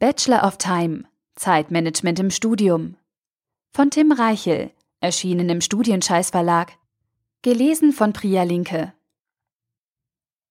[0.00, 1.04] Bachelor of Time
[1.36, 2.96] Zeitmanagement im Studium
[3.70, 4.70] von Tim Reichel,
[5.00, 6.72] erschienen im Studienscheiß Verlag,
[7.42, 8.94] gelesen von Priya Linke.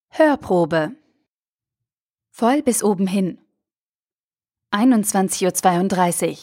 [0.10, 0.92] Hörprobe
[2.30, 3.40] Voll bis oben hin.
[4.72, 6.38] 21.32 Uhr.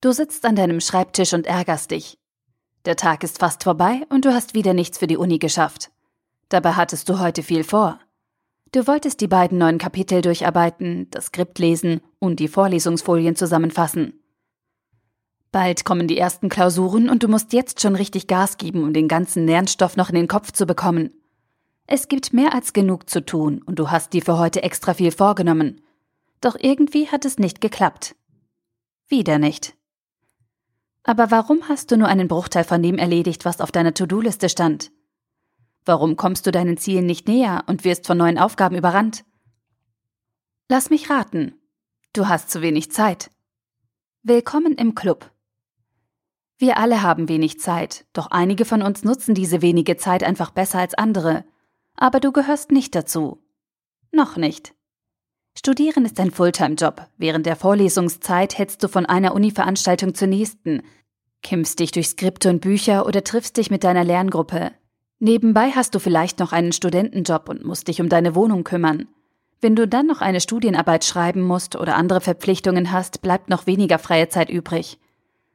[0.00, 2.18] Du sitzt an deinem Schreibtisch und ärgerst dich.
[2.86, 5.92] Der Tag ist fast vorbei und du hast wieder nichts für die Uni geschafft.
[6.48, 8.00] Dabei hattest du heute viel vor.
[8.72, 14.14] Du wolltest die beiden neuen Kapitel durcharbeiten, das Skript lesen und die Vorlesungsfolien zusammenfassen.
[15.50, 19.08] Bald kommen die ersten Klausuren und du musst jetzt schon richtig Gas geben, um den
[19.08, 21.12] ganzen Lernstoff noch in den Kopf zu bekommen.
[21.86, 25.12] Es gibt mehr als genug zu tun und du hast dir für heute extra viel
[25.12, 25.82] vorgenommen.
[26.40, 28.16] Doch irgendwie hat es nicht geklappt.
[29.06, 29.74] Wieder nicht.
[31.02, 34.90] Aber warum hast du nur einen Bruchteil von dem erledigt, was auf deiner To-Do-Liste stand?
[35.84, 39.24] Warum kommst du deinen Zielen nicht näher und wirst von neuen Aufgaben überrannt?
[40.68, 41.54] Lass mich raten.
[42.12, 43.30] Du hast zu wenig Zeit.
[44.22, 45.30] Willkommen im Club.
[46.56, 50.78] Wir alle haben wenig Zeit, doch einige von uns nutzen diese wenige Zeit einfach besser
[50.78, 51.44] als andere.
[51.96, 53.42] Aber du gehörst nicht dazu.
[54.12, 54.74] Noch nicht.
[55.58, 57.08] Studieren ist ein Fulltime-Job.
[57.16, 60.82] Während der Vorlesungszeit hetzt du von einer Uni-Veranstaltung zur nächsten,
[61.42, 64.70] kimmst dich durch Skripte und Bücher oder triffst dich mit deiner Lerngruppe.
[65.24, 69.06] Nebenbei hast du vielleicht noch einen Studentenjob und musst dich um deine Wohnung kümmern.
[69.60, 74.00] Wenn du dann noch eine Studienarbeit schreiben musst oder andere Verpflichtungen hast, bleibt noch weniger
[74.00, 74.98] freie Zeit übrig.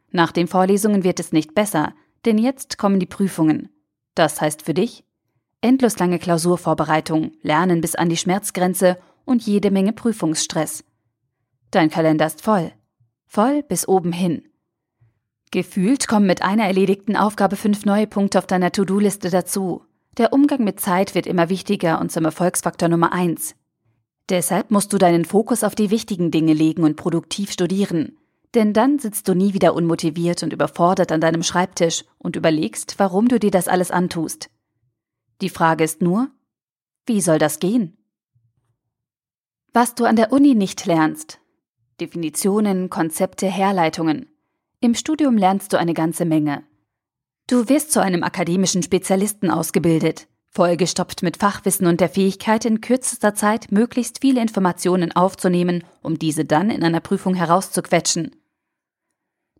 [0.09, 1.93] Nach den Vorlesungen wird es nicht besser,
[2.23, 3.67] denn jetzt kommen die Prüfungen.
[4.15, 5.03] Das heißt für dich
[5.59, 10.85] endlos lange Klausurvorbereitung, Lernen bis an die Schmerzgrenze und jede Menge Prüfungsstress.
[11.71, 12.71] Dein Kalender ist voll.
[13.25, 14.47] Voll bis oben hin.
[15.51, 19.83] Gefühlt kommen mit einer erledigten Aufgabe fünf neue Punkte auf deiner To-Do-Liste dazu.
[20.17, 23.55] Der Umgang mit Zeit wird immer wichtiger und zum Erfolgsfaktor Nummer eins.
[24.29, 28.17] Deshalb musst du deinen Fokus auf die wichtigen Dinge legen und produktiv studieren.
[28.55, 33.27] Denn dann sitzt du nie wieder unmotiviert und überfordert an deinem Schreibtisch und überlegst, warum
[33.27, 34.49] du dir das alles antust.
[35.41, 36.29] Die Frage ist nur,
[37.05, 37.97] wie soll das gehen?
[39.71, 41.39] Was du an der Uni nicht lernst.
[42.01, 44.27] Definitionen, Konzepte, Herleitungen.
[44.79, 46.63] Im Studium lernst du eine ganze Menge.
[47.47, 53.33] Du wirst zu einem akademischen Spezialisten ausgebildet, vollgestopft mit Fachwissen und der Fähigkeit, in kürzester
[53.33, 58.35] Zeit möglichst viele Informationen aufzunehmen, um diese dann in einer Prüfung herauszuquetschen.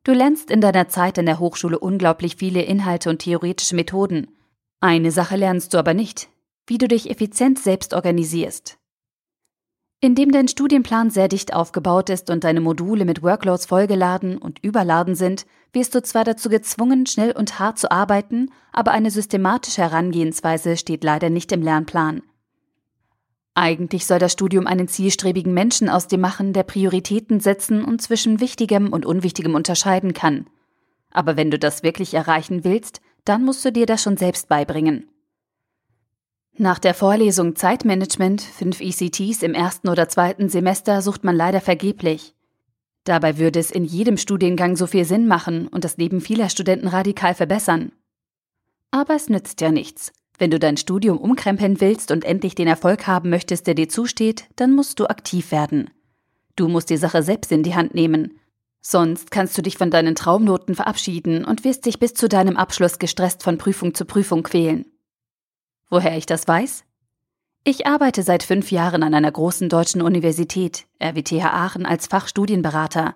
[0.04, 4.28] Du lernst in deiner Zeit an der Hochschule unglaublich viele Inhalte und theoretische Methoden.
[4.82, 6.30] Eine Sache lernst du aber nicht,
[6.68, 8.77] wie du dich effizient selbst organisierst.
[10.00, 15.16] Indem dein Studienplan sehr dicht aufgebaut ist und deine Module mit Workloads vollgeladen und überladen
[15.16, 20.78] sind, wirst du zwar dazu gezwungen, schnell und hart zu arbeiten, aber eine systematische Herangehensweise
[20.78, 22.22] steht leider nicht im Lernplan.
[23.56, 28.40] Eigentlich soll das Studium einen zielstrebigen Menschen aus dir machen, der Prioritäten setzen und zwischen
[28.40, 30.46] Wichtigem und Unwichtigem unterscheiden kann.
[31.09, 35.09] Aber wenn du das wirklich erreichen willst, dann musst du dir das schon selbst beibringen.
[36.59, 42.34] Nach der Vorlesung Zeitmanagement, fünf ECTs im ersten oder zweiten Semester, sucht man leider vergeblich.
[43.03, 46.88] Dabei würde es in jedem Studiengang so viel Sinn machen und das Leben vieler Studenten
[46.88, 47.91] radikal verbessern.
[48.90, 50.12] Aber es nützt ja nichts.
[50.40, 54.45] Wenn du dein Studium umkrempeln willst und endlich den Erfolg haben möchtest, der dir zusteht,
[54.56, 55.91] dann musst du aktiv werden.
[56.56, 58.39] Du musst die Sache selbst in die Hand nehmen.
[58.81, 62.97] Sonst kannst du dich von deinen Traumnoten verabschieden und wirst dich bis zu deinem Abschluss
[62.97, 64.85] gestresst von Prüfung zu Prüfung quälen.
[65.90, 66.84] Woher ich das weiß?
[67.64, 73.16] Ich arbeite seit fünf Jahren an einer großen deutschen Universität, RWTH Aachen, als Fachstudienberater.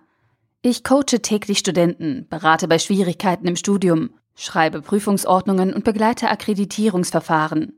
[0.62, 7.74] Ich coache täglich Studenten, berate bei Schwierigkeiten im Studium, schreibe Prüfungsordnungen und begleite Akkreditierungsverfahren.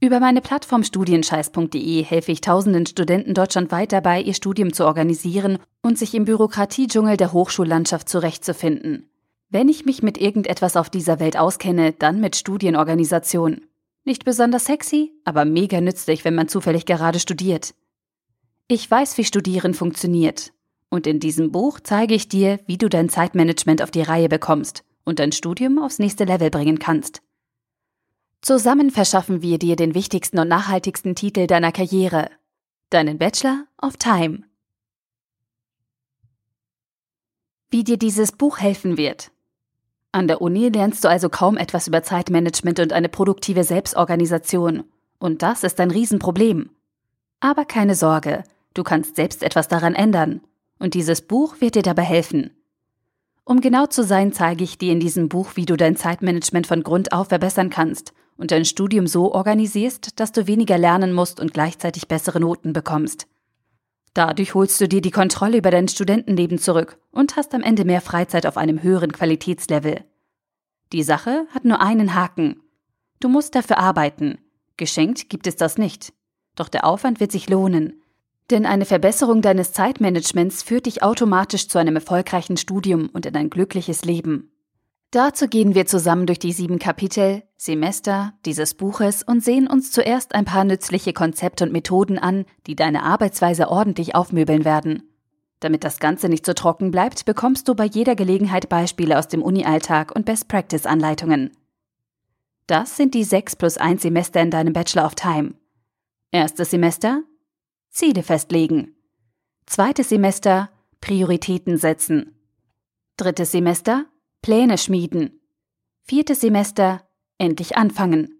[0.00, 5.98] Über meine Plattform studienscheiß.de helfe ich tausenden Studenten deutschlandweit dabei, ihr Studium zu organisieren und
[5.98, 9.08] sich im Bürokratiedschungel der Hochschullandschaft zurechtzufinden.
[9.48, 13.62] Wenn ich mich mit irgendetwas auf dieser Welt auskenne, dann mit Studienorganisation.
[14.06, 17.74] Nicht besonders sexy, aber mega nützlich, wenn man zufällig gerade studiert.
[18.68, 20.52] Ich weiß, wie Studieren funktioniert.
[20.90, 24.84] Und in diesem Buch zeige ich dir, wie du dein Zeitmanagement auf die Reihe bekommst
[25.04, 27.20] und dein Studium aufs nächste Level bringen kannst.
[28.42, 32.30] Zusammen verschaffen wir dir den wichtigsten und nachhaltigsten Titel deiner Karriere,
[32.90, 34.44] deinen Bachelor of Time.
[37.70, 39.32] Wie dir dieses Buch helfen wird.
[40.16, 44.84] An der Uni lernst du also kaum etwas über Zeitmanagement und eine produktive Selbstorganisation.
[45.18, 46.70] Und das ist ein Riesenproblem.
[47.40, 48.42] Aber keine Sorge,
[48.72, 50.40] du kannst selbst etwas daran ändern.
[50.78, 52.52] Und dieses Buch wird dir dabei helfen.
[53.44, 56.82] Um genau zu sein, zeige ich dir in diesem Buch, wie du dein Zeitmanagement von
[56.82, 61.52] Grund auf verbessern kannst und dein Studium so organisierst, dass du weniger lernen musst und
[61.52, 63.26] gleichzeitig bessere Noten bekommst.
[64.16, 68.00] Dadurch holst du dir die Kontrolle über dein Studentenleben zurück und hast am Ende mehr
[68.00, 70.04] Freizeit auf einem höheren Qualitätslevel.
[70.94, 72.62] Die Sache hat nur einen Haken.
[73.20, 74.38] Du musst dafür arbeiten.
[74.78, 76.14] Geschenkt gibt es das nicht.
[76.54, 78.00] Doch der Aufwand wird sich lohnen.
[78.48, 83.50] Denn eine Verbesserung deines Zeitmanagements führt dich automatisch zu einem erfolgreichen Studium und in ein
[83.50, 84.50] glückliches Leben.
[85.16, 90.34] Dazu gehen wir zusammen durch die sieben Kapitel, Semester dieses Buches und sehen uns zuerst
[90.34, 95.08] ein paar nützliche Konzepte und Methoden an, die deine Arbeitsweise ordentlich aufmöbeln werden.
[95.58, 99.42] Damit das Ganze nicht so trocken bleibt, bekommst du bei jeder Gelegenheit Beispiele aus dem
[99.42, 101.50] Uni-Alltag und Best-Practice-Anleitungen.
[102.66, 105.54] Das sind die sechs plus eins Semester in deinem Bachelor of Time.
[106.30, 107.22] Erstes Semester
[107.88, 108.94] Ziele festlegen.
[109.64, 110.68] Zweites Semester
[111.00, 112.36] Prioritäten setzen.
[113.16, 114.04] Drittes Semester
[114.46, 115.40] Pläne schmieden.
[116.04, 117.02] Viertes Semester
[117.36, 118.38] endlich anfangen.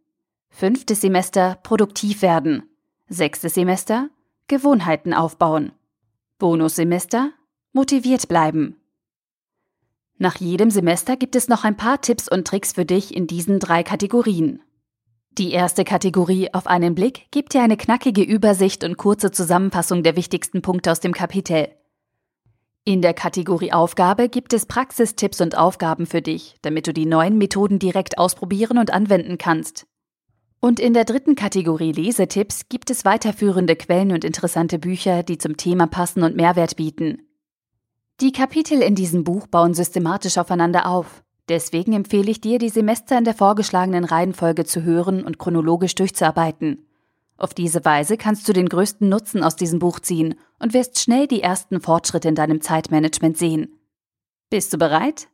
[0.50, 2.62] Fünftes Semester produktiv werden.
[3.08, 4.08] Sechstes Semester
[4.47, 5.73] Gewohnheiten aufbauen.
[6.38, 7.32] Bonussemester
[7.73, 8.76] motiviert bleiben.
[10.17, 13.59] Nach jedem Semester gibt es noch ein paar Tipps und Tricks für dich in diesen
[13.59, 14.62] drei Kategorien.
[15.32, 20.14] Die erste Kategorie auf einen Blick gibt dir eine knackige Übersicht und kurze Zusammenfassung der
[20.14, 21.70] wichtigsten Punkte aus dem Kapitel.
[22.88, 27.37] In der Kategorie Aufgabe gibt es Praxistipps und Aufgaben für dich, damit du die neuen
[27.37, 29.88] Methoden direkt ausprobieren und anwenden kannst.
[30.61, 35.56] Und in der dritten Kategorie Lesetipps gibt es weiterführende Quellen und interessante Bücher, die zum
[35.56, 37.23] Thema passen und Mehrwert bieten.
[38.21, 41.25] Die Kapitel in diesem Buch bauen systematisch aufeinander auf.
[41.49, 46.86] Deswegen empfehle ich dir, die Semester in der vorgeschlagenen Reihenfolge zu hören und chronologisch durchzuarbeiten.
[47.38, 51.27] Auf diese Weise kannst du den größten Nutzen aus diesem Buch ziehen und wirst schnell
[51.27, 53.79] die ersten Fortschritte in deinem Zeitmanagement sehen.
[54.49, 55.29] Bist du bereit?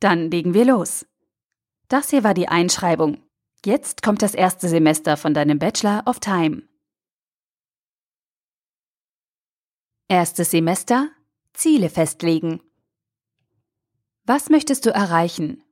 [0.00, 1.06] Dann legen wir los.
[1.88, 3.22] Das hier war die Einschreibung.
[3.64, 6.62] Jetzt kommt das erste Semester von deinem Bachelor of Time.
[10.06, 11.08] Erstes Semester
[11.54, 12.60] Ziele festlegen.
[14.24, 15.64] Was möchtest du erreichen?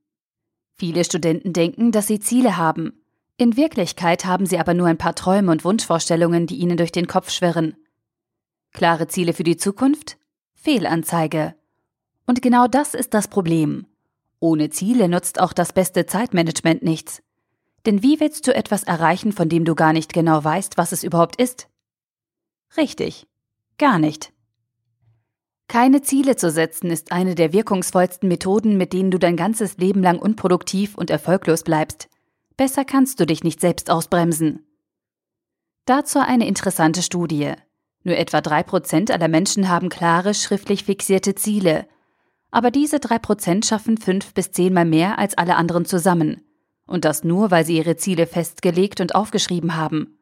[0.74, 3.05] Viele Studenten denken, dass sie Ziele haben,
[3.38, 7.06] in Wirklichkeit haben sie aber nur ein paar Träume und Wunschvorstellungen, die ihnen durch den
[7.06, 7.76] Kopf schwirren.
[8.72, 10.16] Klare Ziele für die Zukunft?
[10.54, 11.54] Fehlanzeige.
[12.26, 13.86] Und genau das ist das Problem.
[14.40, 17.22] Ohne Ziele nutzt auch das beste Zeitmanagement nichts.
[17.84, 21.04] Denn wie willst du etwas erreichen, von dem du gar nicht genau weißt, was es
[21.04, 21.68] überhaupt ist?
[22.76, 23.26] Richtig,
[23.78, 24.32] gar nicht.
[25.68, 30.02] Keine Ziele zu setzen ist eine der wirkungsvollsten Methoden, mit denen du dein ganzes Leben
[30.02, 32.08] lang unproduktiv und erfolglos bleibst.
[32.56, 34.66] Besser kannst du dich nicht selbst ausbremsen.
[35.84, 37.52] Dazu eine interessante Studie.
[38.02, 41.86] Nur etwa drei Prozent aller Menschen haben klare, schriftlich fixierte Ziele.
[42.50, 46.42] Aber diese drei Prozent schaffen fünf bis zehnmal mehr als alle anderen zusammen.
[46.86, 50.18] Und das nur, weil sie ihre Ziele festgelegt und aufgeschrieben haben.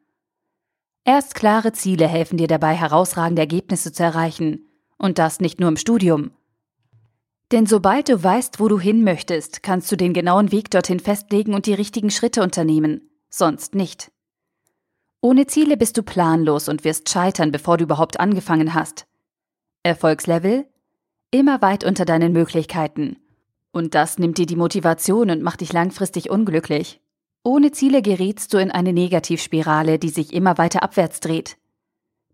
[1.04, 4.66] Erst klare Ziele helfen dir dabei, herausragende Ergebnisse zu erreichen.
[4.96, 6.32] Und das nicht nur im Studium.
[7.54, 11.54] Denn sobald du weißt, wo du hin möchtest, kannst du den genauen Weg dorthin festlegen
[11.54, 14.10] und die richtigen Schritte unternehmen, sonst nicht.
[15.20, 19.06] Ohne Ziele bist du planlos und wirst scheitern, bevor du überhaupt angefangen hast.
[19.84, 20.66] Erfolgslevel?
[21.30, 23.18] Immer weit unter deinen Möglichkeiten.
[23.70, 27.00] Und das nimmt dir die Motivation und macht dich langfristig unglücklich.
[27.44, 31.56] Ohne Ziele gerätst du in eine Negativspirale, die sich immer weiter abwärts dreht.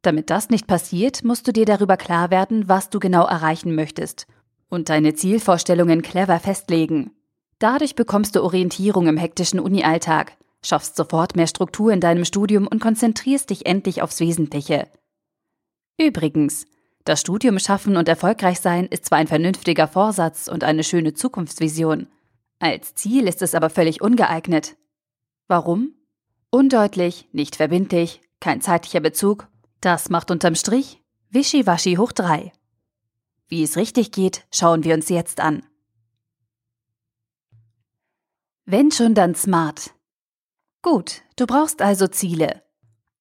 [0.00, 4.27] Damit das nicht passiert, musst du dir darüber klar werden, was du genau erreichen möchtest
[4.71, 7.11] und deine Zielvorstellungen clever festlegen.
[7.59, 12.81] Dadurch bekommst du Orientierung im hektischen Uni-Alltag, schaffst sofort mehr Struktur in deinem Studium und
[12.81, 14.89] konzentrierst dich endlich aufs Wesentliche.
[15.99, 16.65] Übrigens,
[17.05, 22.07] das Studium schaffen und erfolgreich sein ist zwar ein vernünftiger Vorsatz und eine schöne Zukunftsvision,
[22.61, 24.77] als Ziel ist es aber völlig ungeeignet.
[25.49, 25.95] Warum?
[26.50, 29.49] Undeutlich, nicht verbindlich, kein zeitlicher Bezug.
[29.81, 31.00] Das macht unterm Strich
[31.31, 32.53] Wischiwaschi hoch drei.
[33.50, 35.66] Wie es richtig geht, schauen wir uns jetzt an.
[38.64, 39.92] Wenn schon, dann smart.
[40.83, 42.62] Gut, du brauchst also Ziele.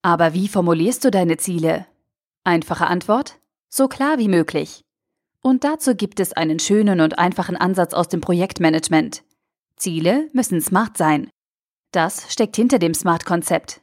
[0.03, 1.87] Aber wie formulierst du deine Ziele?
[2.43, 3.39] Einfache Antwort?
[3.69, 4.85] So klar wie möglich.
[5.41, 9.23] Und dazu gibt es einen schönen und einfachen Ansatz aus dem Projektmanagement.
[9.77, 11.29] Ziele müssen smart sein.
[11.91, 13.81] Das steckt hinter dem Smart-Konzept.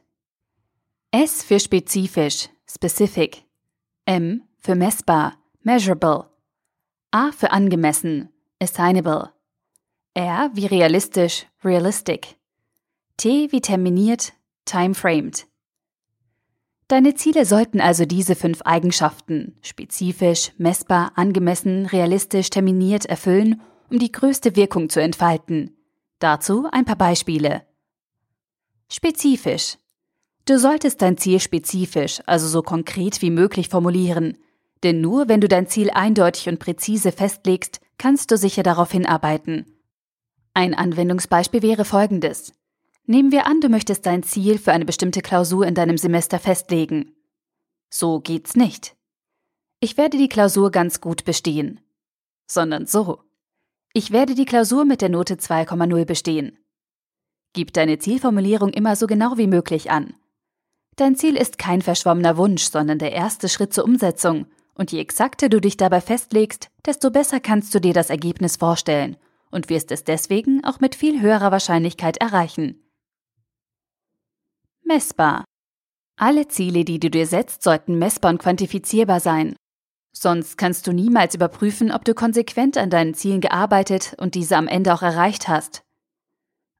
[1.11, 3.43] S für spezifisch, specific.
[4.05, 6.36] M für messbar, measurable.
[7.11, 8.29] A für angemessen,
[8.61, 9.29] assignable.
[10.13, 12.35] R wie realistisch, realistic.
[13.15, 14.33] T wie terminiert,
[14.65, 15.47] timeframed.
[16.89, 24.11] Deine Ziele sollten also diese fünf Eigenschaften spezifisch, messbar, angemessen, realistisch, terminiert erfüllen, um die
[24.11, 25.77] größte Wirkung zu entfalten.
[26.19, 27.65] Dazu ein paar Beispiele.
[28.89, 29.77] Spezifisch.
[30.45, 34.37] Du solltest dein Ziel spezifisch, also so konkret wie möglich formulieren,
[34.83, 39.65] Denn nur wenn du dein Ziel eindeutig und präzise festlegst, kannst du sicher darauf hinarbeiten.
[40.53, 42.53] Ein Anwendungsbeispiel wäre folgendes.
[43.05, 47.15] Nehmen wir an, du möchtest dein Ziel für eine bestimmte Klausur in deinem Semester festlegen.
[47.89, 48.95] So geht's nicht.
[49.79, 51.79] Ich werde die Klausur ganz gut bestehen.
[52.47, 53.19] Sondern so.
[53.93, 56.57] Ich werde die Klausur mit der Note 2,0 bestehen.
[57.53, 60.13] Gib deine Zielformulierung immer so genau wie möglich an.
[60.97, 65.49] Dein Ziel ist kein verschwommener Wunsch, sondern der erste Schritt zur Umsetzung, und je exakter
[65.49, 69.17] du dich dabei festlegst, desto besser kannst du dir das Ergebnis vorstellen
[69.51, 72.83] und wirst es deswegen auch mit viel höherer Wahrscheinlichkeit erreichen.
[74.83, 75.43] Messbar.
[76.15, 79.55] Alle Ziele, die du dir setzt, sollten messbar und quantifizierbar sein.
[80.13, 84.67] Sonst kannst du niemals überprüfen, ob du konsequent an deinen Zielen gearbeitet und diese am
[84.67, 85.83] Ende auch erreicht hast.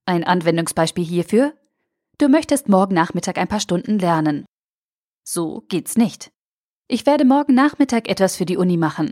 [0.06, 1.54] Ein Anwendungsbeispiel hierfür?
[2.18, 4.46] Du möchtest morgen Nachmittag ein paar Stunden lernen.
[5.24, 6.32] So geht's nicht.
[6.90, 9.12] Ich werde morgen Nachmittag etwas für die Uni machen.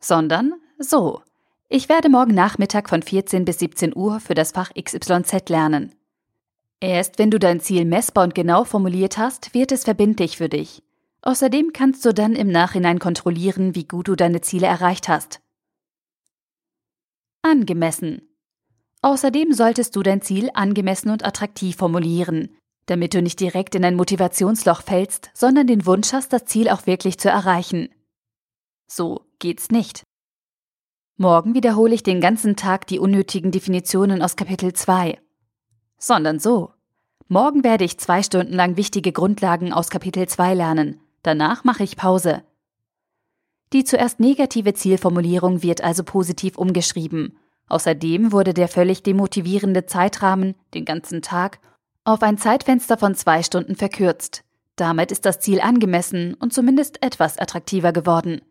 [0.00, 1.22] Sondern so.
[1.68, 5.94] Ich werde morgen Nachmittag von 14 bis 17 Uhr für das Fach XYZ lernen.
[6.80, 10.82] Erst wenn du dein Ziel messbar und genau formuliert hast, wird es verbindlich für dich.
[11.22, 15.40] Außerdem kannst du dann im Nachhinein kontrollieren, wie gut du deine Ziele erreicht hast.
[17.42, 18.28] Angemessen.
[19.02, 23.96] Außerdem solltest du dein Ziel angemessen und attraktiv formulieren, damit du nicht direkt in ein
[23.96, 27.88] Motivationsloch fällst, sondern den Wunsch hast, das Ziel auch wirklich zu erreichen.
[28.86, 30.02] So geht's nicht.
[31.16, 35.18] Morgen wiederhole ich den ganzen Tag die unnötigen Definitionen aus Kapitel 2.
[35.98, 36.72] Sondern so.
[37.28, 41.00] Morgen werde ich zwei Stunden lang wichtige Grundlagen aus Kapitel 2 lernen.
[41.22, 42.42] Danach mache ich Pause.
[43.72, 47.38] Die zuerst negative Zielformulierung wird also positiv umgeschrieben
[47.68, 51.60] Außerdem wurde der völlig demotivierende Zeitrahmen, den ganzen Tag,
[52.04, 54.44] auf ein Zeitfenster von zwei Stunden verkürzt.
[54.76, 58.42] Damit ist das Ziel angemessen und zumindest etwas attraktiver geworden.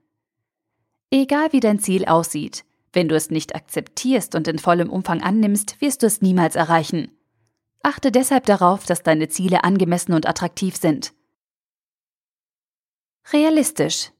[1.11, 5.79] Egal wie dein Ziel aussieht, wenn du es nicht akzeptierst und in vollem Umfang annimmst,
[5.81, 7.11] wirst du es niemals erreichen.
[7.83, 11.13] Achte deshalb darauf, dass deine Ziele angemessen und attraktiv sind.
[13.31, 14.11] Realistisch.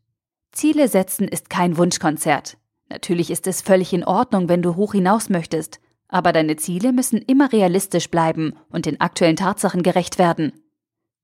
[0.52, 2.58] Ziele setzen ist kein Wunschkonzert.
[2.90, 5.80] Natürlich ist es völlig in Ordnung, wenn du hoch hinaus möchtest,
[6.14, 10.54] aber deine Ziele müssen immer realistisch bleiben und den aktuellen Tatsachen gerecht werden.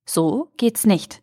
[0.03, 1.21] So geht's nicht.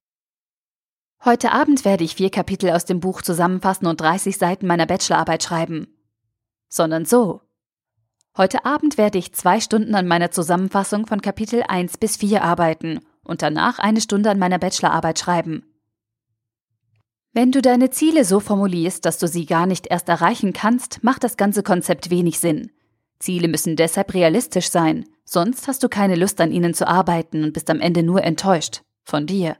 [1.24, 5.42] Heute Abend werde ich vier Kapitel aus dem Buch zusammenfassen und 30 Seiten meiner Bachelorarbeit
[5.42, 5.88] schreiben.
[6.68, 7.40] Sondern so.
[8.36, 13.00] Heute Abend werde ich zwei Stunden an meiner Zusammenfassung von Kapitel 1 bis 4 arbeiten
[13.24, 15.64] und danach eine Stunde an meiner Bachelorarbeit schreiben.
[17.32, 21.24] Wenn du deine Ziele so formulierst, dass du sie gar nicht erst erreichen kannst, macht
[21.24, 22.70] das ganze Konzept wenig Sinn.
[23.18, 27.52] Ziele müssen deshalb realistisch sein, sonst hast du keine Lust an ihnen zu arbeiten und
[27.52, 29.56] bist am Ende nur enttäuscht von dir.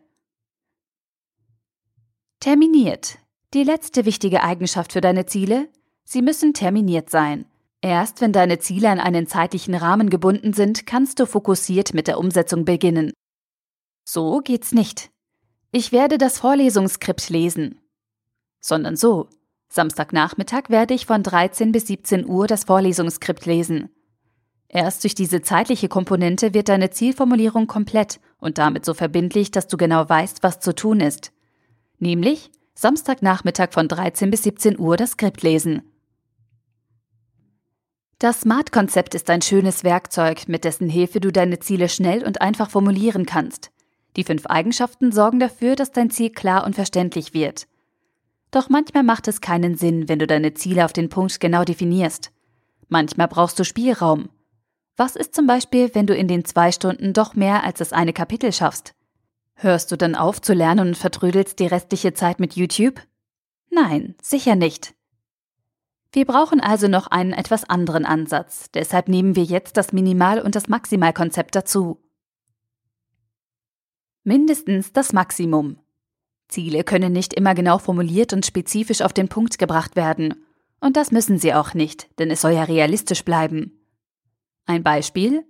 [2.41, 3.19] Terminiert.
[3.55, 5.69] Die letzte wichtige Eigenschaft für deine Ziele?
[6.05, 7.47] Sie müssen terminiert sein.
[7.81, 12.19] Erst wenn deine Ziele an einen zeitlichen Rahmen gebunden sind, kannst du fokussiert mit der
[12.19, 13.13] Umsetzung beginnen.
[14.05, 15.11] So geht's nicht.
[15.73, 17.81] Ich werde das Vorlesungsskript lesen.
[18.61, 19.29] Sondern so.
[19.69, 23.91] Samstagnachmittag werde ich von 13 bis 17 Uhr das Vorlesungsskript lesen.
[24.69, 29.77] Erst durch diese zeitliche Komponente wird deine Zielformulierung komplett und damit so verbindlich, dass du
[29.77, 31.33] genau weißt, was zu tun ist.
[31.99, 35.83] Nämlich Samstagnachmittag von 13 bis 17 Uhr das Skript lesen.
[38.19, 42.71] Das SMART-Konzept ist ein schönes Werkzeug, mit dessen Hilfe du deine Ziele schnell und einfach
[42.71, 43.71] formulieren kannst.
[44.17, 47.67] Die fünf Eigenschaften sorgen dafür, dass dein Ziel klar und verständlich wird.
[48.51, 52.33] Doch manchmal macht es keinen Sinn, wenn du deine Ziele auf den Punkt genau definierst.
[52.89, 54.29] Manchmal brauchst du Spielraum.
[54.97, 58.13] Was ist zum Beispiel, wenn du in den zwei Stunden doch mehr als das eine
[58.13, 58.95] Kapitel schaffst?
[59.55, 63.01] Hörst du dann auf zu lernen und vertrödelst die restliche Zeit mit YouTube?
[63.71, 64.95] Nein, sicher nicht.
[66.13, 70.55] Wir brauchen also noch einen etwas anderen Ansatz, deshalb nehmen wir jetzt das Minimal- und
[70.55, 72.01] das Maximalkonzept dazu.
[74.25, 75.79] Mindestens das Maximum.
[76.49, 80.35] Ziele können nicht immer genau formuliert und spezifisch auf den Punkt gebracht werden.
[80.81, 83.81] Und das müssen sie auch nicht, denn es soll ja realistisch bleiben.
[84.67, 85.45] Ein Beispiel?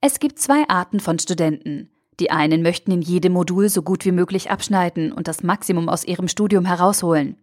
[0.00, 1.90] Es gibt zwei Arten von Studenten.
[2.20, 6.04] Die einen möchten in jedem Modul so gut wie möglich abschneiden und das Maximum aus
[6.04, 7.36] ihrem Studium herausholen.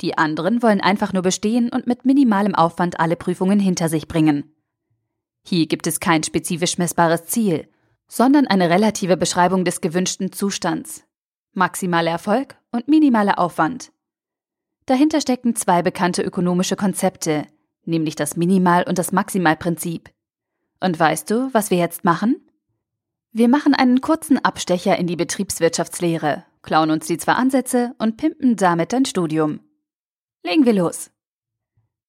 [0.00, 4.52] Die anderen wollen einfach nur bestehen und mit minimalem Aufwand alle Prüfungen hinter sich bringen.
[5.44, 7.68] Hier gibt es kein spezifisch messbares Ziel,
[8.06, 11.04] sondern eine relative Beschreibung des gewünschten Zustands.
[11.54, 13.92] Maximaler Erfolg und minimaler Aufwand.
[14.86, 17.46] Dahinter stecken zwei bekannte ökonomische Konzepte,
[17.84, 20.10] nämlich das Minimal- und das Maximalprinzip.
[20.80, 22.48] Und weißt du, was wir jetzt machen?
[23.32, 28.56] Wir machen einen kurzen Abstecher in die Betriebswirtschaftslehre, klauen uns die zwei Ansätze und pimpen
[28.56, 29.60] damit dein Studium.
[30.42, 31.10] Legen wir los.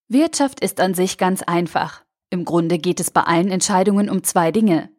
[0.07, 2.03] Wirtschaft ist an sich ganz einfach.
[2.29, 4.89] Im Grunde geht es bei allen Entscheidungen um zwei Dinge.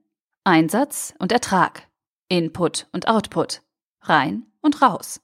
[0.45, 1.89] Einsatz und Ertrag.
[2.29, 3.64] Input und Output.
[4.09, 5.21] Rein und raus.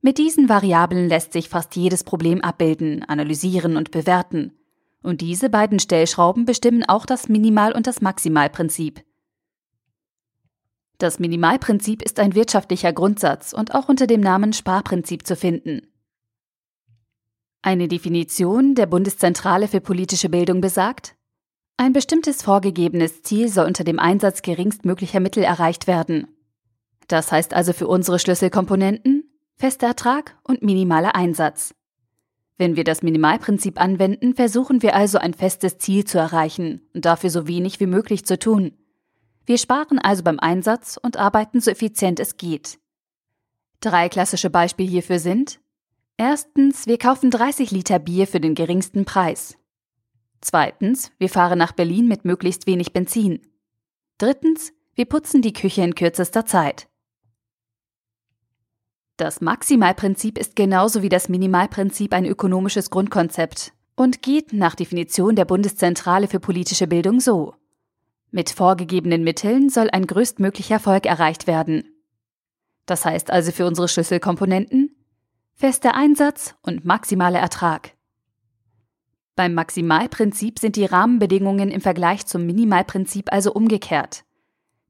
[0.00, 4.52] Mit diesen Variablen lässt sich fast jedes Problem abbilden, analysieren und bewerten.
[5.02, 9.04] Und diese beiden Stellschrauben bestimmen auch das Minimal- und das Maximalprinzip.
[10.98, 15.86] Das Minimalprinzip ist ein wirtschaftlicher Grundsatz und auch unter dem Namen Sparprinzip zu finden.
[17.62, 21.16] Eine Definition der Bundeszentrale für politische Bildung besagt,
[21.76, 26.28] ein bestimmtes vorgegebenes Ziel soll unter dem Einsatz geringstmöglicher Mittel erreicht werden.
[27.08, 29.24] Das heißt also für unsere Schlüsselkomponenten
[29.56, 31.74] fester Ertrag und minimaler Einsatz.
[32.56, 37.30] Wenn wir das Minimalprinzip anwenden, versuchen wir also ein festes Ziel zu erreichen und dafür
[37.30, 38.72] so wenig wie möglich zu tun.
[39.46, 42.78] Wir sparen also beim Einsatz und arbeiten so effizient es geht.
[43.80, 45.60] Drei klassische Beispiele hierfür sind
[46.16, 49.56] Erstens, wir kaufen 30 Liter Bier für den geringsten Preis.
[50.40, 53.40] Zweitens, wir fahren nach Berlin mit möglichst wenig Benzin.
[54.18, 56.86] Drittens, wir putzen die Küche in kürzester Zeit.
[59.16, 65.44] Das Maximalprinzip ist genauso wie das Minimalprinzip ein ökonomisches Grundkonzept und geht nach Definition der
[65.44, 67.54] Bundeszentrale für politische Bildung so.
[68.32, 71.84] Mit vorgegebenen Mitteln soll ein größtmöglicher Erfolg erreicht werden.
[72.86, 74.96] Das heißt also für unsere Schlüsselkomponenten
[75.54, 77.92] fester Einsatz und maximaler Ertrag.
[79.36, 84.24] Beim Maximalprinzip sind die Rahmenbedingungen im Vergleich zum Minimalprinzip also umgekehrt.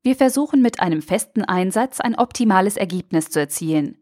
[0.02, 3.98] Wir versuchen mit einem festen Einsatz ein optimales Ergebnis zu erzielen.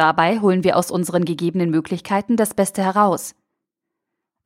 [0.00, 3.34] Dabei holen wir aus unseren gegebenen Möglichkeiten das Beste heraus.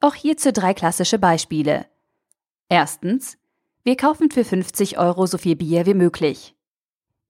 [0.00, 1.87] Auch hierzu drei klassische Beispiele.
[2.68, 3.38] Erstens,
[3.84, 6.56] wir kaufen für 50 Euro so viel Bier wie möglich.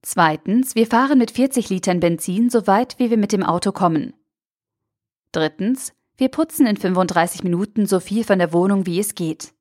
[0.00, 4.15] Zweitens, wir fahren mit 40 Litern Benzin so weit, wie wir mit dem Auto kommen.
[5.32, 9.52] Drittens, wir putzen in 35 Minuten so viel von der Wohnung, wie es geht.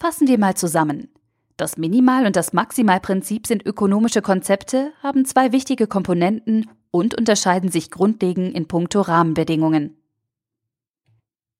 [0.00, 1.12] Fassen wir mal zusammen.
[1.56, 7.90] Das Minimal- und das Maximalprinzip sind ökonomische Konzepte, haben zwei wichtige Komponenten und unterscheiden sich
[7.90, 9.96] grundlegend in puncto Rahmenbedingungen.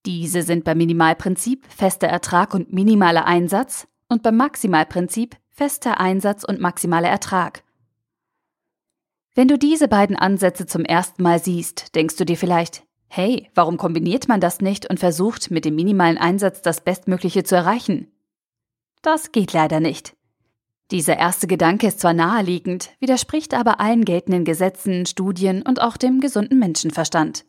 [0.06, 6.60] Diese sind beim Minimalprinzip fester Ertrag und minimaler Einsatz und beim Maximalprinzip fester Einsatz und
[6.60, 7.64] maximaler Ertrag.
[9.34, 13.76] Wenn du diese beiden Ansätze zum ersten Mal siehst, denkst du dir vielleicht, hey, warum
[13.76, 18.10] kombiniert man das nicht und versucht mit dem minimalen Einsatz das Bestmögliche zu erreichen?
[19.02, 20.16] Das geht leider nicht.
[20.90, 26.20] Dieser erste Gedanke ist zwar naheliegend, widerspricht aber allen geltenden Gesetzen, Studien und auch dem
[26.20, 27.44] gesunden Menschenverstand.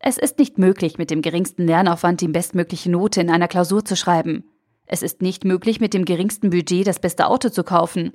[0.00, 3.96] Es ist nicht möglich, mit dem geringsten Lernaufwand die bestmögliche Note in einer Klausur zu
[3.96, 4.44] schreiben.
[4.86, 8.12] Es ist nicht möglich, mit dem geringsten Budget das beste Auto zu kaufen.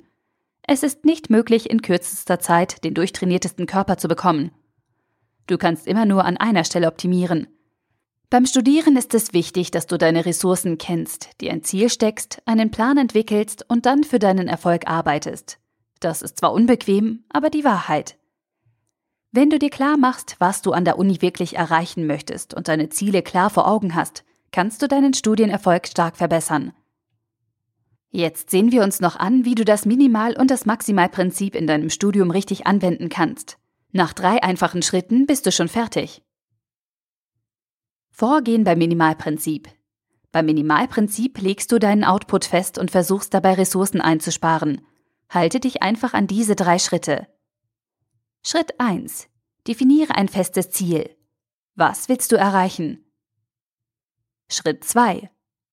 [0.62, 4.50] Es ist nicht möglich, in kürzester Zeit den durchtrainiertesten Körper zu bekommen.
[5.46, 7.46] Du kannst immer nur an einer Stelle optimieren.
[8.34, 12.72] Beim Studieren ist es wichtig, dass du deine Ressourcen kennst, dir ein Ziel steckst, einen
[12.72, 15.60] Plan entwickelst und dann für deinen Erfolg arbeitest.
[16.00, 18.18] Das ist zwar unbequem, aber die Wahrheit.
[19.30, 22.88] Wenn du dir klar machst, was du an der Uni wirklich erreichen möchtest und deine
[22.88, 26.72] Ziele klar vor Augen hast, kannst du deinen Studienerfolg stark verbessern.
[28.10, 31.88] Jetzt sehen wir uns noch an, wie du das Minimal- und das Maximalprinzip in deinem
[31.88, 33.58] Studium richtig anwenden kannst.
[33.92, 36.23] Nach drei einfachen Schritten bist du schon fertig.
[38.16, 39.68] Vorgehen beim Minimalprinzip.
[40.30, 44.86] Beim Minimalprinzip legst du deinen Output fest und versuchst dabei Ressourcen einzusparen.
[45.28, 47.26] Halte dich einfach an diese drei Schritte.
[48.44, 49.26] Schritt 1.
[49.66, 51.10] Definiere ein festes Ziel.
[51.74, 53.04] Was willst du erreichen?
[54.48, 55.28] Schritt 2.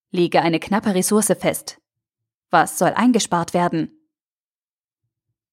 [0.10, 1.80] Lege eine knappe Ressource fest.
[2.50, 3.92] Was soll eingespart werden?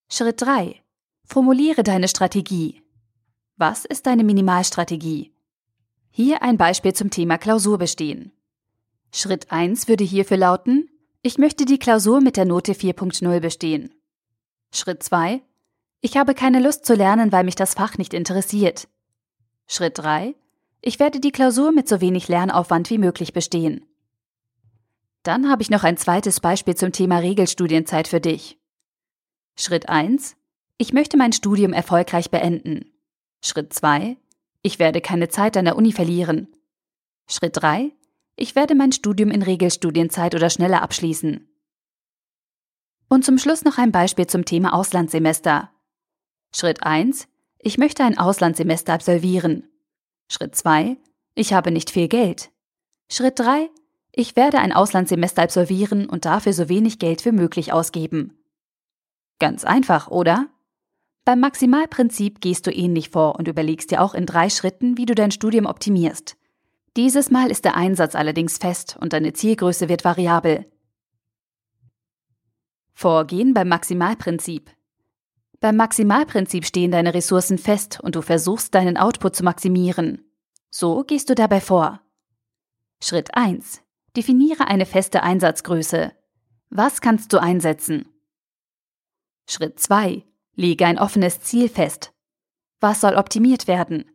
[0.08, 0.82] Schritt 3.
[1.26, 2.82] Formuliere deine Strategie.
[3.56, 5.34] Was ist deine Minimalstrategie?
[6.20, 8.32] Hier ein Beispiel zum Thema Klausur bestehen.
[9.12, 10.90] Schritt 1 würde hierfür lauten,
[11.22, 13.94] ich möchte die Klausur mit der Note 4.0 bestehen.
[14.72, 15.40] Schritt 2.
[16.00, 18.88] Ich habe keine Lust zu lernen, weil mich das Fach nicht interessiert.
[19.68, 20.34] Schritt 3.
[20.80, 23.84] Ich werde die Klausur mit so wenig Lernaufwand wie möglich bestehen.
[25.22, 28.58] Dann habe ich noch ein zweites Beispiel zum Thema Regelstudienzeit für dich.
[29.54, 30.34] Schritt 1.
[30.78, 32.90] Ich möchte mein Studium erfolgreich beenden.
[33.40, 34.16] Schritt 2.
[34.62, 36.48] Ich werde keine Zeit an der Uni verlieren.
[37.28, 37.92] Schritt 3.
[38.36, 41.48] Ich werde mein Studium in Regelstudienzeit oder schneller abschließen.
[43.08, 45.70] Und zum Schluss noch ein Beispiel zum Thema Auslandssemester.
[46.54, 47.28] Schritt 1.
[47.58, 49.68] Ich möchte ein Auslandssemester absolvieren.
[50.30, 50.96] Schritt 2.
[51.34, 52.50] Ich habe nicht viel Geld.
[53.10, 53.70] Schritt 3.
[54.12, 58.38] Ich werde ein Auslandssemester absolvieren und dafür so wenig Geld wie möglich ausgeben.
[59.38, 60.48] Ganz einfach, oder?
[61.28, 65.14] Beim Maximalprinzip gehst du ähnlich vor und überlegst dir auch in drei Schritten, wie du
[65.14, 66.38] dein Studium optimierst.
[66.96, 70.64] Dieses Mal ist der Einsatz allerdings fest und deine Zielgröße wird variabel.
[72.94, 74.70] Vorgehen beim Maximalprinzip.
[75.60, 80.24] Beim Maximalprinzip stehen deine Ressourcen fest und du versuchst deinen Output zu maximieren.
[80.70, 82.00] So gehst du dabei vor.
[83.02, 83.82] Schritt 1.
[84.16, 86.10] Definiere eine feste Einsatzgröße.
[86.70, 88.08] Was kannst du einsetzen?
[89.46, 90.24] Schritt 2.
[90.58, 92.12] Lege ein offenes Ziel fest.
[92.80, 94.10] Was soll optimiert werden?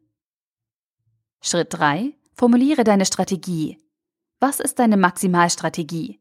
[1.41, 2.11] Schritt 3.
[2.33, 3.79] Formuliere deine Strategie.
[4.41, 6.19] Was ist deine Maximalstrategie?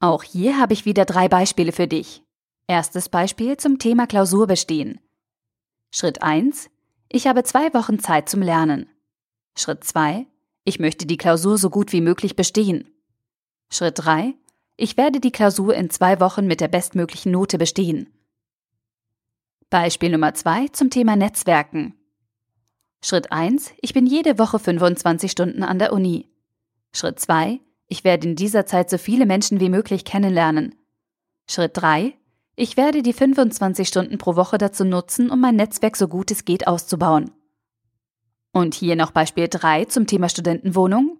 [0.00, 2.22] Auch hier habe ich wieder drei Beispiele für dich.
[2.66, 4.98] Erstes Beispiel zum Thema Klausur bestehen.
[5.90, 6.70] Schritt 1.
[7.10, 8.88] Ich habe zwei Wochen Zeit zum Lernen.
[9.58, 10.26] Schritt 2.
[10.64, 12.88] Ich möchte die Klausur so gut wie möglich bestehen.
[13.70, 14.34] Schritt 3.
[14.78, 18.14] Ich werde die Klausur in zwei Wochen mit der bestmöglichen Note bestehen.
[19.70, 21.94] Beispiel Nummer 2 zum Thema Netzwerken.
[23.02, 23.74] Schritt 1.
[23.82, 26.30] Ich bin jede Woche 25 Stunden an der Uni.
[26.94, 27.60] Schritt 2.
[27.86, 30.74] Ich werde in dieser Zeit so viele Menschen wie möglich kennenlernen.
[31.46, 32.14] Schritt 3.
[32.56, 36.46] Ich werde die 25 Stunden pro Woche dazu nutzen, um mein Netzwerk so gut es
[36.46, 37.30] geht auszubauen.
[38.52, 41.18] Und hier noch Beispiel 3 zum Thema Studentenwohnung.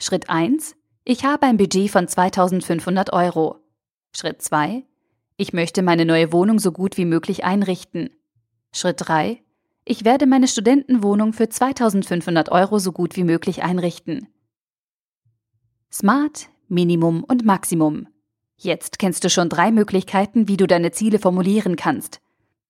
[0.00, 0.74] Schritt 1.
[1.04, 3.60] Ich habe ein Budget von 2500 Euro.
[4.16, 4.84] Schritt 2.
[5.36, 8.10] Ich möchte meine neue Wohnung so gut wie möglich einrichten.
[8.72, 9.42] Schritt 3.
[9.84, 14.28] Ich werde meine Studentenwohnung für 2500 Euro so gut wie möglich einrichten.
[15.92, 18.06] Smart, Minimum und Maximum.
[18.56, 22.20] Jetzt kennst du schon drei Möglichkeiten, wie du deine Ziele formulieren kannst.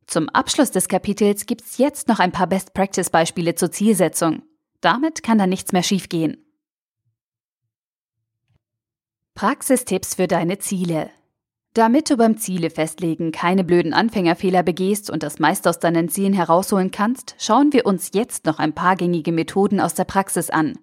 [0.06, 4.42] Zum Abschluss des Kapitels gibt's jetzt noch ein paar Best-Practice-Beispiele zur Zielsetzung.
[4.80, 6.38] Damit kann dann nichts mehr schiefgehen.
[9.34, 11.10] Praxistipps für deine Ziele.
[11.74, 16.32] Damit du beim Ziele festlegen keine blöden Anfängerfehler begehst und das meiste aus deinen Zielen
[16.32, 20.78] herausholen kannst, schauen wir uns jetzt noch ein paar gängige Methoden aus der Praxis an.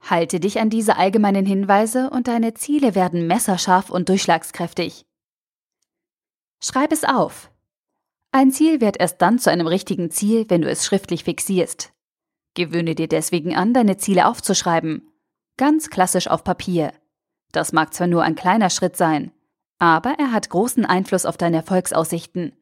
[0.00, 5.04] Halte dich an diese allgemeinen Hinweise und deine Ziele werden messerscharf und durchschlagskräftig.
[6.64, 7.50] Schreib es auf.
[8.32, 11.92] Ein Ziel wird erst dann zu einem richtigen Ziel, wenn du es schriftlich fixierst.
[12.54, 15.12] Gewöhne dir deswegen an, deine Ziele aufzuschreiben.
[15.58, 16.94] Ganz klassisch auf Papier.
[17.52, 19.30] Das mag zwar nur ein kleiner Schritt sein,
[19.82, 22.52] aber er hat großen Einfluss auf deine Erfolgsaussichten.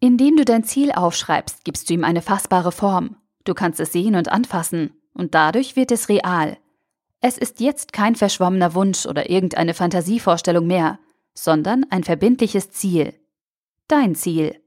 [0.00, 3.16] Indem du dein Ziel aufschreibst, gibst du ihm eine fassbare Form.
[3.44, 6.56] Du kannst es sehen und anfassen, und dadurch wird es real.
[7.20, 10.98] Es ist jetzt kein verschwommener Wunsch oder irgendeine Fantasievorstellung mehr,
[11.34, 13.12] sondern ein verbindliches Ziel.
[13.86, 14.58] Dein Ziel.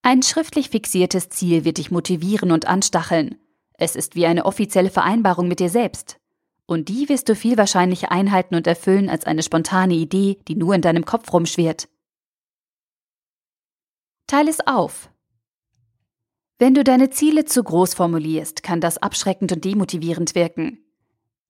[0.00, 3.38] Ein schriftlich fixiertes Ziel wird dich motivieren und anstacheln.
[3.74, 6.18] Es ist wie eine offizielle Vereinbarung mit dir selbst.
[6.66, 10.74] Und die wirst du viel wahrscheinlicher einhalten und erfüllen als eine spontane Idee, die nur
[10.74, 11.88] in deinem Kopf rumschwirrt.
[14.26, 15.08] Teil es auf.
[16.58, 20.78] Wenn du deine Ziele zu groß formulierst, kann das abschreckend und demotivierend wirken.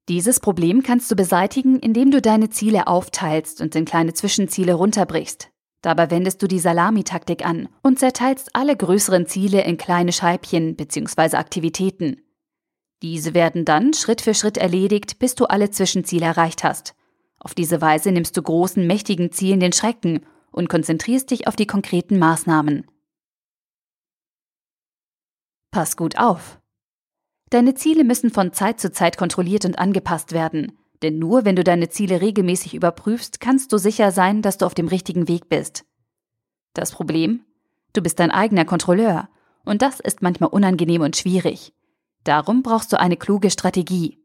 [0.08, 5.50] Dieses Problem kannst du beseitigen, indem du deine Ziele aufteilst und in kleine Zwischenziele runterbrichst.
[5.80, 11.36] Dabei wendest du die Salamitaktik an und zerteilst alle größeren Ziele in kleine Scheibchen bzw.
[11.36, 12.22] Aktivitäten.
[13.02, 16.94] Diese werden dann Schritt für Schritt erledigt, bis du alle Zwischenziele erreicht hast.
[17.38, 21.66] Auf diese Weise nimmst du großen, mächtigen Zielen den Schrecken und konzentrierst dich auf die
[21.66, 22.86] konkreten Maßnahmen.
[25.70, 26.58] Pass gut auf.
[27.50, 31.62] Deine Ziele müssen von Zeit zu Zeit kontrolliert und angepasst werden, denn nur wenn du
[31.62, 35.84] deine Ziele regelmäßig überprüfst, kannst du sicher sein, dass du auf dem richtigen Weg bist.
[36.72, 37.44] Das Problem?
[37.92, 39.28] Du bist dein eigener Kontrolleur,
[39.64, 41.72] und das ist manchmal unangenehm und schwierig.
[42.26, 44.18] Darum brauchst du eine kluge Strategie.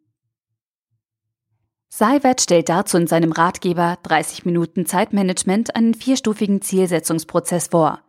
[1.87, 8.01] Seiwert stellt dazu in seinem Ratgeber 30 Minuten Zeitmanagement einen vierstufigen Zielsetzungsprozess vor.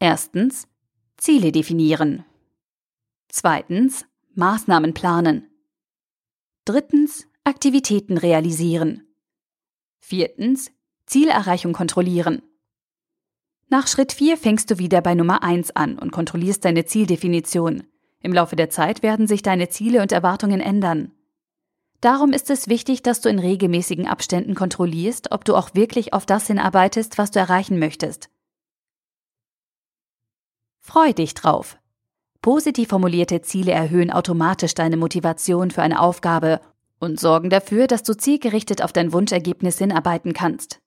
[0.00, 0.66] Erstens
[1.16, 2.24] Ziele definieren.
[3.28, 5.48] Zweitens Maßnahmen planen.
[6.64, 9.06] Drittens Aktivitäten realisieren.
[10.00, 10.72] Viertens
[11.06, 12.42] Zielerreichung kontrollieren.
[13.68, 17.84] Nach Schritt 4 fängst du wieder bei Nummer 1 an und kontrollierst deine Zieldefinition.
[18.20, 21.12] Im Laufe der Zeit werden sich deine Ziele und Erwartungen ändern.
[22.00, 26.26] Darum ist es wichtig, dass du in regelmäßigen Abständen kontrollierst, ob du auch wirklich auf
[26.26, 28.30] das hinarbeitest, was du erreichen möchtest.
[30.80, 31.76] Freu dich drauf.
[32.40, 36.60] Positiv formulierte Ziele erhöhen automatisch deine Motivation für eine Aufgabe
[37.00, 40.80] und sorgen dafür, dass du zielgerichtet auf dein Wunschergebnis hinarbeiten kannst.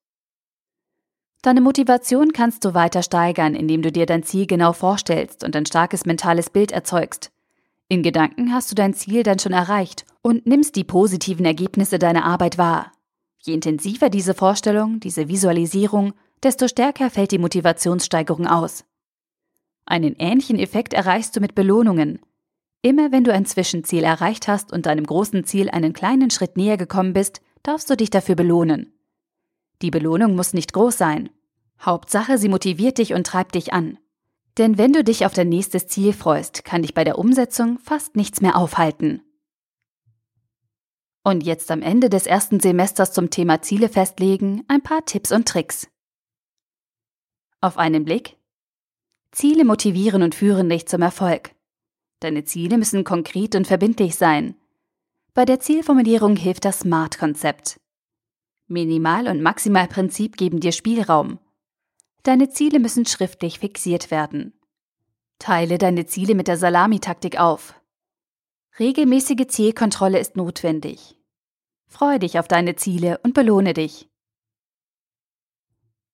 [1.42, 5.66] Deine Motivation kannst du weiter steigern, indem du dir dein Ziel genau vorstellst und ein
[5.66, 7.32] starkes mentales Bild erzeugst.
[7.88, 12.26] In Gedanken hast du dein Ziel dann schon erreicht und nimmst die positiven Ergebnisse deiner
[12.26, 12.92] Arbeit wahr.
[13.40, 18.86] Je intensiver diese Vorstellung, diese Visualisierung, desto stärker fällt die Motivationssteigerung aus.
[19.86, 22.20] Einen ähnlichen Effekt erreichst du mit Belohnungen.
[22.84, 26.78] Immer wenn du ein Zwischenziel erreicht hast und deinem großen Ziel einen kleinen Schritt näher
[26.78, 28.94] gekommen bist, darfst du dich dafür belohnen.
[29.82, 31.30] Die Belohnung muss nicht groß sein.
[31.82, 33.98] Hauptsache, sie motiviert dich und treibt dich an.
[34.58, 38.16] Denn wenn du dich auf dein nächstes Ziel freust, kann dich bei der Umsetzung fast
[38.16, 39.24] nichts mehr aufhalten.
[41.24, 45.48] Und jetzt am Ende des ersten Semesters zum Thema Ziele festlegen ein paar Tipps und
[45.48, 45.88] Tricks.
[47.62, 48.38] Auf einen Blick.
[49.32, 51.56] Ziele motivieren und führen dich zum Erfolg.
[52.20, 54.56] Deine Ziele müssen konkret und verbindlich sein.
[55.34, 57.81] Bei der Zielformulierung hilft das SMART-Konzept.
[58.72, 61.40] Minimal- und Maximalprinzip geben dir Spielraum.
[62.24, 64.54] Deine Ziele müssen schriftlich fixiert werden.
[65.40, 67.76] Teile deine Ziele mit der Salamitaktik auf.
[68.80, 71.18] Regelmäßige Zielkontrolle ist notwendig.
[71.88, 74.10] Freue dich auf deine Ziele und belohne dich.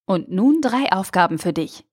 [0.05, 1.85] Und nun drei Aufgaben für dich.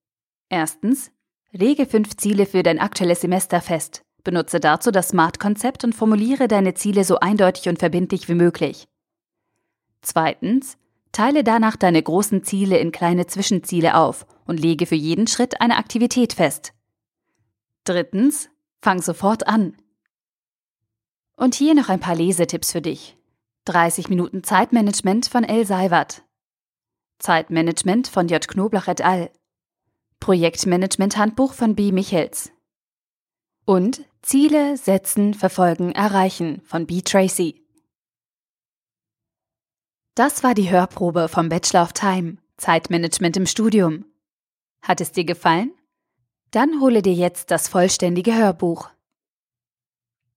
[0.48, 1.10] Erstens,
[1.50, 4.02] lege fünf Ziele für dein aktuelles Semester fest.
[4.22, 8.88] Benutze dazu das SMART-Konzept und formuliere deine Ziele so eindeutig und verbindlich wie möglich.
[10.04, 10.76] Zweitens,
[11.12, 15.78] teile danach deine großen Ziele in kleine Zwischenziele auf und lege für jeden Schritt eine
[15.78, 16.74] Aktivität fest.
[17.84, 18.50] Drittens,
[18.82, 19.76] fang sofort an.
[21.36, 23.16] Und hier noch ein paar Lesetipps für dich.
[23.64, 25.66] 30 Minuten Zeitmanagement von L.
[25.66, 26.22] Seiwert.
[27.18, 28.46] Zeitmanagement von J.
[28.46, 29.30] Knoblach et al.
[30.20, 31.92] Projektmanagement-Handbuch von B.
[31.92, 32.52] Michels.
[33.64, 37.00] Und Ziele setzen, verfolgen, erreichen von B.
[37.00, 37.63] Tracy.
[40.16, 44.04] Das war die Hörprobe vom Bachelor of Time, Zeitmanagement im Studium.
[44.80, 45.72] Hat es dir gefallen?
[46.52, 48.90] Dann hole dir jetzt das vollständige Hörbuch.